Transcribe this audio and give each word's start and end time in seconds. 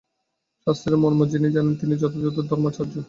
শাস্ত্রের 0.67 0.97
মর্ম 0.97 1.19
যিনি 1.25 1.49
জানেন, 1.51 1.73
তিনিই 1.75 2.01
যথার্থ 2.01 2.37
ধর্মাচার্য। 2.51 2.95